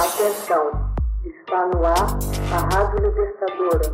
Atenção, 0.00 0.64
está 1.26 1.66
no 1.66 1.84
ar 1.84 2.18
a 2.54 2.58
Rádio 2.74 3.06
Libertadora. 3.06 3.92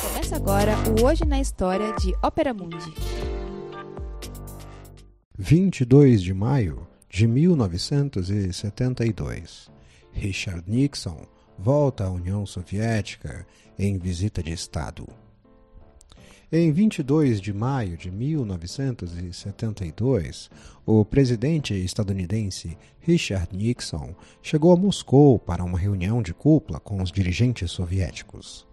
Começa 0.00 0.36
agora 0.36 0.76
o 0.88 1.02
Hoje 1.04 1.24
na 1.24 1.40
História 1.40 1.92
de 1.94 2.14
Ópera 2.22 2.54
Mundi. 2.54 2.94
22 5.36 6.22
de 6.22 6.32
maio 6.32 6.86
de 7.10 7.26
1972. 7.26 9.68
Richard 10.12 10.62
Nixon 10.68 11.26
volta 11.58 12.04
à 12.04 12.10
União 12.10 12.46
Soviética 12.46 13.44
em 13.76 13.98
visita 13.98 14.40
de 14.40 14.52
Estado. 14.52 15.04
Em 16.54 16.70
22 16.70 17.40
de 17.40 17.50
maio 17.50 17.96
de 17.96 18.10
1972, 18.10 20.50
o 20.84 21.02
presidente 21.02 21.72
estadunidense 21.72 22.76
Richard 23.00 23.56
Nixon 23.56 24.14
chegou 24.42 24.70
a 24.70 24.76
Moscou 24.76 25.38
para 25.38 25.64
uma 25.64 25.78
reunião 25.78 26.20
de 26.20 26.34
cúpula 26.34 26.78
com 26.78 27.02
os 27.02 27.10
dirigentes 27.10 27.70
soviéticos. 27.70 28.66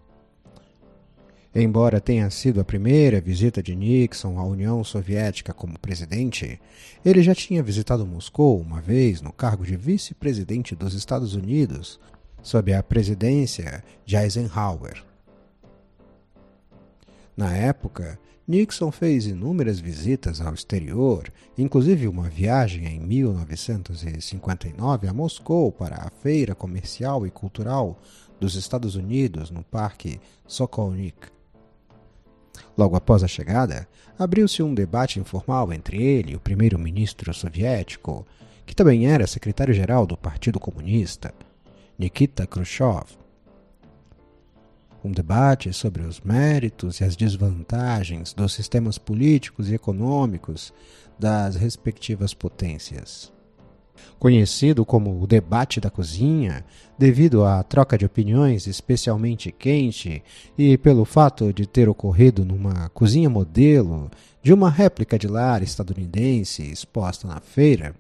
Embora 1.56 2.02
tenha 2.02 2.30
sido 2.30 2.60
a 2.60 2.66
primeira 2.66 3.22
visita 3.22 3.64
de 3.64 3.74
Nixon 3.74 4.38
à 4.38 4.44
União 4.44 4.84
Soviética 4.84 5.54
como 5.54 5.80
presidente, 5.80 6.60
ele 7.06 7.24
já 7.24 7.34
tinha 7.34 7.64
visitado 7.64 8.06
Moscou 8.06 8.60
uma 8.60 8.82
vez 8.82 9.22
no 9.22 9.32
cargo 9.32 9.66
de 9.66 9.78
vice-presidente 9.78 10.76
dos 10.76 10.94
Estados 10.94 11.34
Unidos, 11.34 11.98
sob 12.44 12.74
a 12.74 12.84
presidência 12.84 13.82
de 14.06 14.18
Eisenhower. 14.18 15.08
Na 17.40 17.56
época, 17.56 18.20
Nixon 18.46 18.92
fez 18.92 19.26
inúmeras 19.26 19.80
visitas 19.80 20.42
ao 20.42 20.54
exterior, 20.54 21.32
inclusive 21.58 22.06
uma 22.06 22.28
viagem 22.28 22.86
em 22.86 23.00
1959 23.00 25.08
a 25.08 25.14
Moscou 25.14 25.72
para 25.72 26.06
a 26.06 26.10
Feira 26.10 26.54
Comercial 26.54 27.26
e 27.26 27.32
Cultural 27.32 27.98
dos 28.42 28.56
Estados 28.56 28.98
Unidos 28.98 29.52
no 29.52 29.64
Parque 29.64 30.20
Sokolnik. 30.46 31.30
Logo 32.78 32.98
após 32.98 33.24
a 33.24 33.28
chegada, 33.30 33.88
abriu-se 34.18 34.62
um 34.62 34.74
debate 34.74 35.18
informal 35.18 35.72
entre 35.72 36.04
ele 36.04 36.34
e 36.34 36.36
o 36.36 36.42
primeiro-ministro 36.42 37.34
soviético, 37.34 38.28
que 38.66 38.76
também 38.76 39.08
era 39.08 39.26
secretário-geral 39.26 40.06
do 40.06 40.18
Partido 40.18 40.60
Comunista, 40.60 41.34
Nikita 41.98 42.46
Khrushchev 42.46 43.18
um 45.04 45.12
debate 45.12 45.72
sobre 45.74 46.04
os 46.04 46.20
méritos 46.20 47.00
e 47.00 47.04
as 47.04 47.16
desvantagens 47.16 48.34
dos 48.34 48.54
sistemas 48.54 48.98
políticos 48.98 49.70
e 49.70 49.76
econômicos 49.76 50.74
das 51.18 51.56
respectivas 51.56 52.34
potências. 52.34 53.32
Conhecido 54.18 54.86
como 54.86 55.22
o 55.22 55.28
debate 55.28 55.80
da 55.80 55.90
cozinha, 55.90 56.66
devido 56.98 57.44
à 57.44 57.62
troca 57.64 57.98
de 57.98 58.06
opiniões 58.06 58.68
especialmente 58.68 59.52
quente 59.52 60.24
e 60.58 60.78
pelo 60.78 61.06
fato 61.06 61.54
de 61.54 61.66
ter 61.66 61.88
ocorrido 61.90 62.46
numa 62.46 62.90
cozinha 62.90 63.30
modelo 63.30 64.10
de 64.42 64.54
uma 64.54 64.70
réplica 64.70 65.18
de 65.18 65.28
lar 65.28 65.62
estadunidense 65.62 66.64
exposta 66.64 67.28
na 67.28 67.40
feira, 67.40 67.94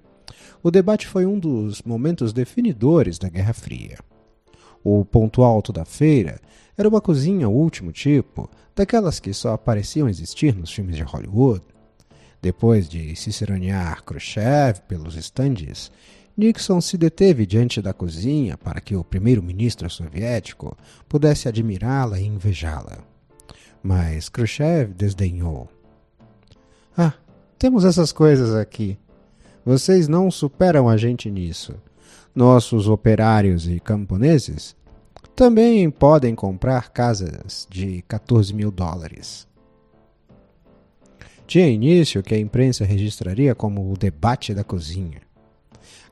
o 0.61 0.69
debate 0.69 1.07
foi 1.07 1.25
um 1.25 1.39
dos 1.39 1.81
momentos 1.81 2.33
definidores 2.33 3.17
da 3.17 3.29
Guerra 3.29 3.53
Fria. 3.53 3.97
O 4.83 5.03
ponto 5.03 5.43
alto 5.43 5.73
da 5.73 5.85
feira 5.85 6.39
era 6.77 6.87
uma 6.87 7.01
cozinha 7.01 7.49
último 7.49 7.91
tipo, 7.91 8.49
daquelas 8.75 9.19
que 9.19 9.33
só 9.33 9.57
pareciam 9.57 10.07
existir 10.07 10.55
nos 10.55 10.71
filmes 10.71 10.95
de 10.95 11.03
Hollywood. 11.03 11.61
Depois 12.41 12.87
de 12.87 13.15
ciceronear 13.15 14.03
Khrushchev 14.03 14.81
pelos 14.87 15.15
estandes, 15.15 15.91
Nixon 16.37 16.79
se 16.79 16.97
deteve 16.97 17.45
diante 17.45 17.81
da 17.81 17.91
cozinha 17.91 18.57
para 18.57 18.79
que 18.79 18.95
o 18.95 19.03
primeiro-ministro 19.03 19.89
soviético 19.89 20.77
pudesse 21.09 21.49
admirá-la 21.49 22.17
e 22.17 22.25
invejá-la. 22.25 22.99
Mas 23.83 24.29
Khrushchev 24.29 24.93
desdenhou. 24.93 25.67
Ah, 26.97 27.13
temos 27.57 27.83
essas 27.83 28.13
coisas 28.13 28.55
aqui. 28.55 28.97
Vocês 29.65 30.07
não 30.07 30.31
superam 30.31 30.87
a 30.87 30.95
gente 30.95 31.29
nisso. 31.29 31.75
Nossos 32.33 32.87
operários 32.87 33.67
e 33.67 33.79
camponeses 33.79 34.75
também 35.35 35.89
podem 35.89 36.35
comprar 36.35 36.89
casas 36.89 37.67
de 37.69 38.01
14 38.07 38.53
mil 38.53 38.71
dólares. 38.71 39.47
Tinha 41.47 41.67
início 41.67 42.21
que 42.21 42.35
a 42.35 42.39
imprensa 42.39 42.83
registraria 42.83 43.55
como 43.55 43.91
o 43.91 43.97
debate 43.97 44.53
da 44.53 44.63
cozinha. 44.63 45.21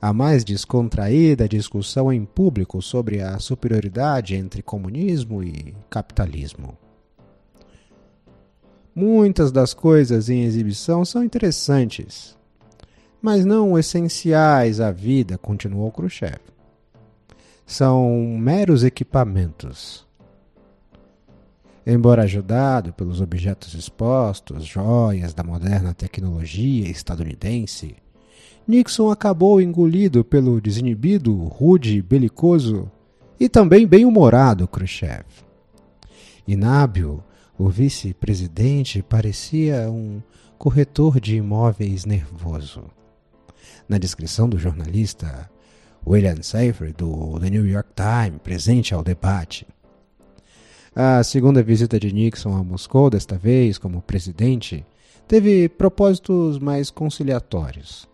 A 0.01 0.13
mais 0.13 0.45
descontraída 0.45 1.49
discussão 1.49 2.13
em 2.13 2.23
público 2.23 2.81
sobre 2.81 3.21
a 3.21 3.37
superioridade 3.37 4.35
entre 4.35 4.61
comunismo 4.61 5.43
e 5.43 5.75
capitalismo. 5.89 6.77
Muitas 8.95 9.51
das 9.51 9.73
coisas 9.73 10.29
em 10.29 10.43
exibição 10.43 11.03
são 11.03 11.23
interessantes, 11.23 12.36
mas 13.21 13.45
não 13.45 13.77
essenciais 13.77 14.79
à 14.79 14.91
vida, 14.91 15.37
continuou 15.37 15.91
Khrushchev 15.91 16.39
são 17.67 18.09
meros 18.39 18.85
equipamentos. 18.85 20.07
Embora 21.85 22.23
ajudado 22.23 22.93
pelos 22.93 23.19
objetos 23.19 23.73
expostos, 23.73 24.65
joias 24.65 25.33
da 25.33 25.43
moderna 25.43 25.93
tecnologia 25.93 26.89
estadunidense, 26.89 27.97
Nixon 28.65 29.11
acabou 29.11 29.61
engolido 29.61 30.23
pelo 30.23 30.61
desinibido, 30.61 31.35
rude, 31.35 32.01
belicoso 32.01 32.89
e 33.37 33.49
também 33.49 33.85
bem-humorado 33.85 34.67
Khrushchev. 34.67 35.25
Inábil, 36.47 37.21
o 37.57 37.69
vice-presidente 37.69 39.01
parecia 39.01 39.89
um 39.89 40.21
corretor 40.57 41.19
de 41.19 41.35
imóveis 41.35 42.05
nervoso. 42.05 42.96
Na 43.87 43.97
descrição 43.97 44.47
do 44.47 44.57
jornalista 44.57 45.49
William 46.05 46.41
Seyfried, 46.41 46.93
do 46.93 47.39
The 47.39 47.49
New 47.49 47.65
York 47.65 47.89
Times, 47.95 48.39
presente 48.43 48.93
ao 48.93 49.03
debate. 49.03 49.67
A 50.95 51.23
segunda 51.23 51.61
visita 51.61 51.99
de 51.99 52.11
Nixon 52.11 52.55
a 52.55 52.63
Moscou, 52.63 53.09
desta 53.09 53.37
vez 53.37 53.77
como 53.77 54.01
presidente, 54.01 54.85
teve 55.27 55.69
propósitos 55.69 56.57
mais 56.57 56.89
conciliatórios. 56.89 58.07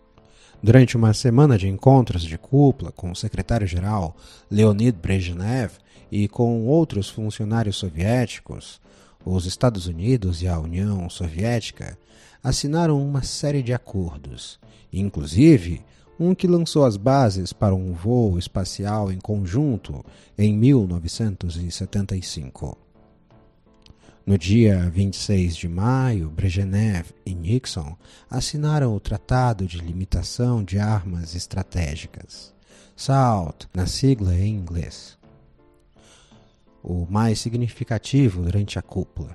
Durante 0.62 0.96
uma 0.96 1.14
semana 1.14 1.56
de 1.56 1.68
encontros 1.68 2.22
de 2.22 2.36
cúpula 2.36 2.90
com 2.90 3.10
o 3.10 3.16
secretário-geral 3.16 4.16
Leonid 4.50 4.98
Brezhnev 4.98 5.72
e 6.10 6.26
com 6.26 6.66
outros 6.66 7.08
funcionários 7.08 7.76
soviéticos, 7.76 8.80
os 9.24 9.46
Estados 9.46 9.86
Unidos 9.86 10.42
e 10.42 10.48
a 10.48 10.58
União 10.58 11.08
Soviética 11.08 11.96
assinaram 12.42 13.00
uma 13.02 13.22
série 13.22 13.62
de 13.62 13.72
acordos, 13.72 14.60
inclusive 14.92 15.80
um 16.20 16.34
que 16.34 16.46
lançou 16.46 16.84
as 16.84 16.96
bases 16.96 17.52
para 17.52 17.74
um 17.74 17.92
voo 17.92 18.38
espacial 18.38 19.10
em 19.10 19.18
conjunto 19.18 20.04
em 20.36 20.56
1975. 20.56 22.78
No 24.26 24.38
dia 24.38 24.88
26 24.88 25.56
de 25.56 25.68
maio, 25.68 26.30
Brezhnev 26.30 27.10
e 27.26 27.34
Nixon 27.34 27.94
assinaram 28.30 28.94
o 28.94 29.00
Tratado 29.00 29.66
de 29.66 29.78
Limitação 29.78 30.64
de 30.64 30.78
Armas 30.78 31.34
Estratégicas, 31.34 32.54
SALT, 32.96 33.66
na 33.74 33.86
sigla 33.86 34.34
em 34.34 34.54
inglês. 34.54 35.18
O 36.86 37.06
mais 37.08 37.40
significativo 37.40 38.42
durante 38.42 38.78
a 38.78 38.82
cúpula. 38.82 39.34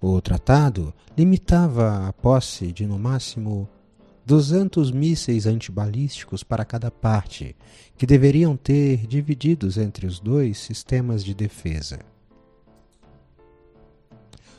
O 0.00 0.18
tratado 0.22 0.92
limitava 1.16 2.08
a 2.08 2.12
posse 2.14 2.72
de 2.72 2.86
no 2.86 2.98
máximo 2.98 3.68
200 4.24 4.90
mísseis 4.90 5.46
antibalísticos 5.46 6.42
para 6.42 6.64
cada 6.64 6.90
parte, 6.90 7.54
que 7.96 8.06
deveriam 8.06 8.56
ter 8.56 9.06
divididos 9.06 9.76
entre 9.76 10.06
os 10.06 10.18
dois 10.18 10.56
sistemas 10.56 11.22
de 11.22 11.34
defesa. 11.34 12.00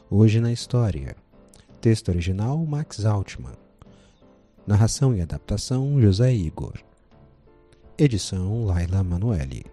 Hoje 0.07 0.39
na 0.39 0.51
história. 0.51 1.15
Texto 1.81 2.09
original 2.09 2.63
Max 2.63 3.03
Altman. 3.03 3.57
Narração 4.67 5.15
e 5.15 5.21
adaptação 5.21 5.99
José 5.99 6.31
Igor. 6.31 6.77
Edição 7.97 8.65
Laila 8.65 9.03
Manuelle. 9.03 9.72